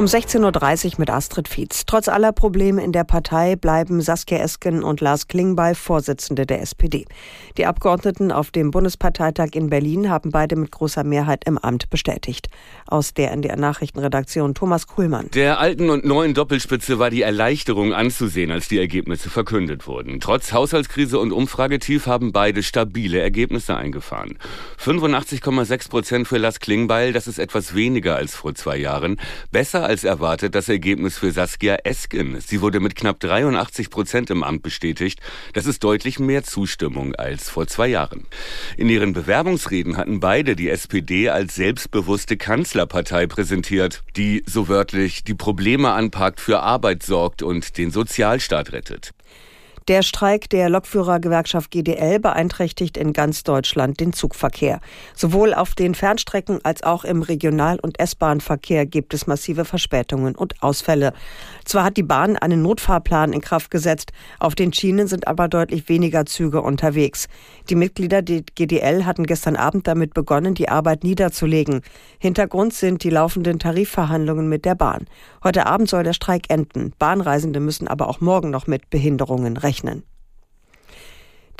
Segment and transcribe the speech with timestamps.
[0.00, 1.84] Um 16.30 Uhr mit Astrid Fietz.
[1.84, 7.04] Trotz aller Probleme in der Partei bleiben Saskia Esken und Lars Klingbeil Vorsitzende der SPD.
[7.58, 12.48] Die Abgeordneten auf dem Bundesparteitag in Berlin haben beide mit großer Mehrheit im Amt bestätigt.
[12.86, 15.28] Aus der NDR Nachrichtenredaktion Thomas Kuhlmann.
[15.34, 20.18] Der alten und neuen Doppelspitze war die Erleichterung anzusehen, als die Ergebnisse verkündet wurden.
[20.18, 24.38] Trotz Haushaltskrise und Umfragetief haben beide stabile Ergebnisse eingefahren.
[24.82, 29.20] 85,6 Prozent für Lars Klingbeil, das ist etwas weniger als vor zwei Jahren.
[29.52, 32.40] Besser als erwartet das Ergebnis für Saskia Esken.
[32.40, 35.18] Sie wurde mit knapp 83 Prozent im Amt bestätigt.
[35.52, 38.24] Das ist deutlich mehr Zustimmung als vor zwei Jahren.
[38.76, 45.34] In ihren Bewerbungsreden hatten beide die SPD als selbstbewusste Kanzlerpartei präsentiert, die so wörtlich die
[45.34, 49.10] Probleme anpackt, für Arbeit sorgt und den Sozialstaat rettet.
[49.88, 54.80] Der Streik der Lokführergewerkschaft GDL beeinträchtigt in ganz Deutschland den Zugverkehr.
[55.16, 60.62] Sowohl auf den Fernstrecken als auch im Regional- und S-Bahn-Verkehr gibt es massive Verspätungen und
[60.62, 61.14] Ausfälle.
[61.64, 65.88] Zwar hat die Bahn einen Notfahrplan in Kraft gesetzt, auf den Schienen sind aber deutlich
[65.88, 67.28] weniger Züge unterwegs.
[67.70, 71.80] Die Mitglieder der GDL hatten gestern Abend damit begonnen, die Arbeit niederzulegen.
[72.18, 75.06] Hintergrund sind die laufenden Tarifverhandlungen mit der Bahn.
[75.42, 76.92] Heute Abend soll der Streik enden.
[76.98, 80.02] Bahnreisende müssen aber auch morgen noch mit Behinderungen rechnen rechnen.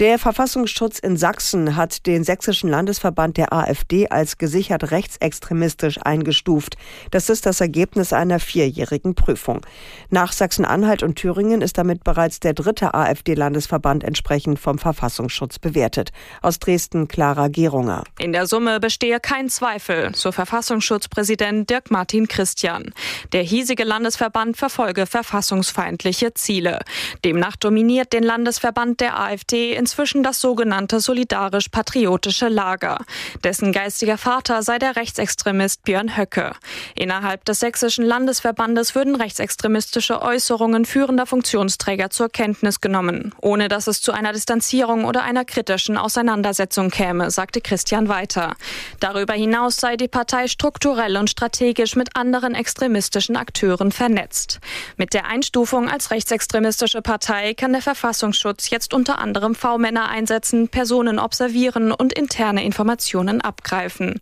[0.00, 6.78] Der Verfassungsschutz in Sachsen hat den sächsischen Landesverband der AfD als gesichert rechtsextremistisch eingestuft.
[7.10, 9.60] Das ist das Ergebnis einer vierjährigen Prüfung.
[10.08, 16.12] Nach Sachsen-Anhalt und Thüringen ist damit bereits der dritte AfD-Landesverband entsprechend vom Verfassungsschutz bewertet.
[16.40, 18.04] Aus Dresden Clara Gerunger.
[18.18, 22.94] In der Summe bestehe kein Zweifel, so Verfassungsschutzpräsident Dirk Martin Christian.
[23.34, 26.78] Der hiesige Landesverband verfolge verfassungsfeindliche Ziele.
[27.22, 32.98] Demnach dominiert den Landesverband der AfD in inzwischen das sogenannte solidarisch-patriotische Lager.
[33.42, 36.52] Dessen geistiger Vater sei der Rechtsextremist Björn Höcke.
[36.94, 44.00] Innerhalb des sächsischen Landesverbandes würden rechtsextremistische Äußerungen führender Funktionsträger zur Kenntnis genommen, ohne dass es
[44.00, 48.54] zu einer Distanzierung oder einer kritischen Auseinandersetzung käme, sagte Christian weiter.
[49.00, 54.60] Darüber hinaus sei die Partei strukturell und strategisch mit anderen extremistischen Akteuren vernetzt.
[54.96, 60.68] Mit der Einstufung als rechtsextremistische Partei kann der Verfassungsschutz jetzt unter anderem V Männer einsetzen,
[60.68, 64.20] Personen observieren und interne Informationen abgreifen.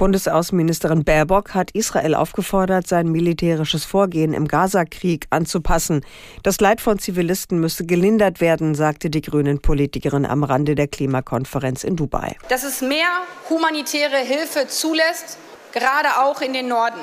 [0.00, 6.06] Bundesaußenministerin Baerbock hat Israel aufgefordert, sein militärisches Vorgehen im Gaza-Krieg anzupassen.
[6.42, 11.84] Das Leid von Zivilisten müsse gelindert werden, sagte die grünen Politikerin am Rande der Klimakonferenz
[11.84, 12.34] in Dubai.
[12.48, 13.10] Dass es mehr
[13.50, 15.36] humanitäre Hilfe zulässt,
[15.72, 17.00] gerade auch in den Norden.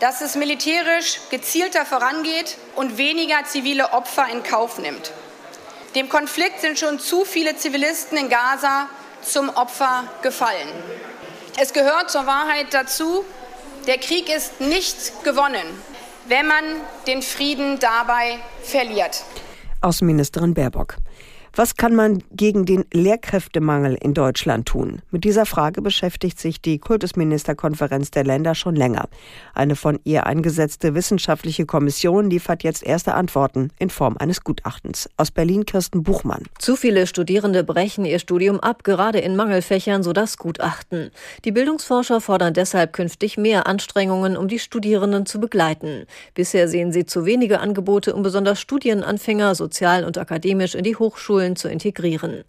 [0.00, 5.12] Dass es militärisch gezielter vorangeht und weniger zivile Opfer in Kauf nimmt.
[5.94, 8.88] Dem Konflikt sind schon zu viele Zivilisten in Gaza
[9.22, 10.68] zum Opfer gefallen.
[11.60, 13.24] Es gehört zur Wahrheit dazu,
[13.86, 15.66] der Krieg ist nicht gewonnen,
[16.26, 16.64] wenn man
[17.06, 19.22] den Frieden dabei verliert.
[19.82, 20.96] Außenministerin Baerbock.
[21.56, 25.02] Was kann man gegen den Lehrkräftemangel in Deutschland tun?
[25.12, 29.08] Mit dieser Frage beschäftigt sich die Kultusministerkonferenz der Länder schon länger.
[29.54, 35.08] Eine von ihr eingesetzte wissenschaftliche Kommission liefert jetzt erste Antworten in Form eines Gutachtens.
[35.16, 36.42] Aus Berlin Kirsten Buchmann.
[36.58, 41.12] Zu viele Studierende brechen ihr Studium ab, gerade in Mangelfächern, so das Gutachten.
[41.44, 46.06] Die Bildungsforscher fordern deshalb künftig mehr Anstrengungen, um die Studierenden zu begleiten.
[46.34, 51.43] Bisher sehen sie zu wenige Angebote, um besonders Studienanfänger sozial und akademisch in die Hochschulen
[51.44, 52.44] Schulen zu integrieren.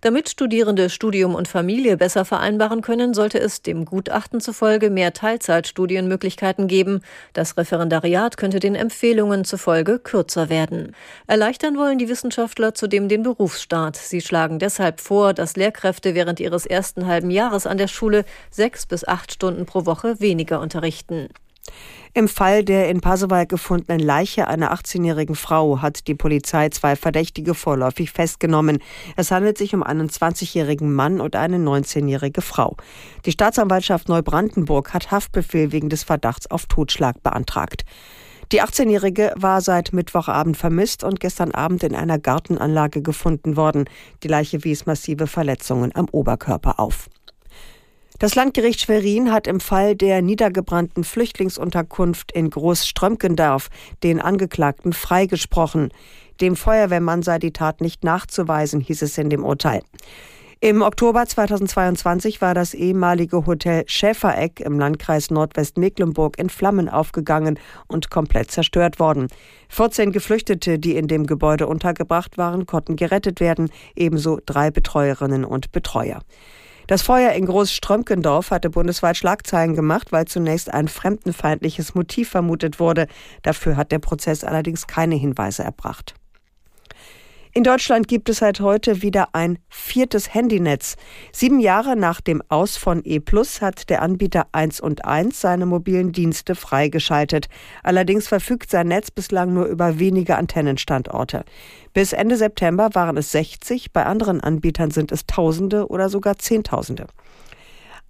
[0.00, 6.68] Damit Studierende Studium und Familie besser vereinbaren können, sollte es dem Gutachten zufolge mehr Teilzeitstudienmöglichkeiten
[6.68, 7.02] geben.
[7.34, 10.96] Das Referendariat könnte den Empfehlungen zufolge kürzer werden.
[11.26, 13.96] Erleichtern wollen die Wissenschaftler zudem den Berufsstart.
[13.96, 18.86] Sie schlagen deshalb vor, dass Lehrkräfte während ihres ersten halben Jahres an der Schule sechs
[18.86, 21.28] bis acht Stunden pro Woche weniger unterrichten.
[22.12, 27.54] Im Fall der in Pasewalk gefundenen Leiche einer 18-jährigen Frau hat die Polizei zwei Verdächtige
[27.54, 28.78] vorläufig festgenommen.
[29.16, 32.76] Es handelt sich um einen 20-jährigen Mann und eine 19-jährige Frau.
[33.26, 37.84] Die Staatsanwaltschaft Neubrandenburg hat Haftbefehl wegen des Verdachts auf Totschlag beantragt.
[38.50, 43.84] Die 18-Jährige war seit Mittwochabend vermisst und gestern Abend in einer Gartenanlage gefunden worden.
[44.24, 47.08] Die Leiche wies massive Verletzungen am Oberkörper auf.
[48.20, 53.70] Das Landgericht Schwerin hat im Fall der niedergebrannten Flüchtlingsunterkunft in Großströmkendorf
[54.02, 55.88] den Angeklagten freigesprochen.
[56.42, 59.80] Dem Feuerwehrmann sei die Tat nicht nachzuweisen, hieß es in dem Urteil.
[60.60, 67.58] Im Oktober 2022 war das ehemalige Hotel Schäfereck im Landkreis Nordwestmecklenburg in Flammen aufgegangen
[67.88, 69.28] und komplett zerstört worden.
[69.70, 75.72] 14 Geflüchtete, die in dem Gebäude untergebracht waren, konnten gerettet werden, ebenso drei Betreuerinnen und
[75.72, 76.20] Betreuer.
[76.90, 83.06] Das Feuer in Großströmkendorf hatte bundesweit Schlagzeilen gemacht, weil zunächst ein fremdenfeindliches Motiv vermutet wurde.
[83.44, 86.14] Dafür hat der Prozess allerdings keine Hinweise erbracht.
[87.52, 90.94] In Deutschland gibt es seit heute wieder ein viertes Handynetz.
[91.32, 95.66] Sieben Jahre nach dem Aus von E Plus hat der Anbieter 1 und 1 seine
[95.66, 97.48] mobilen Dienste freigeschaltet.
[97.82, 101.44] Allerdings verfügt sein Netz bislang nur über wenige Antennenstandorte.
[101.92, 107.08] Bis Ende September waren es 60, bei anderen Anbietern sind es Tausende oder sogar Zehntausende.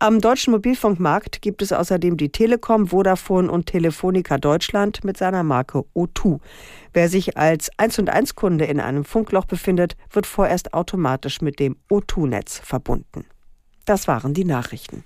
[0.03, 5.85] Am deutschen Mobilfunkmarkt gibt es außerdem die Telekom, Vodafone und Telefonica Deutschland mit seiner Marke
[5.95, 6.41] O2.
[6.95, 11.59] Wer sich als 1 und 1 Kunde in einem Funkloch befindet, wird vorerst automatisch mit
[11.59, 13.27] dem O2-Netz verbunden.
[13.85, 15.05] Das waren die Nachrichten.